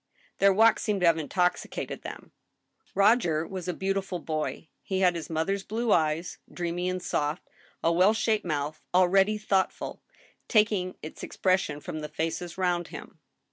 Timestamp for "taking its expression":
10.47-11.79